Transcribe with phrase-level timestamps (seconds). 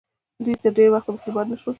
[0.43, 1.69] دوی تر ډېره وخته مسلمانان نه شول.